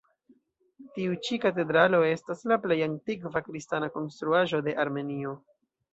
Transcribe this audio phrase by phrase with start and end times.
[0.95, 5.37] Tiu ĉi katedralo estas la plej antikva kristana konstruaĵo de Armenio.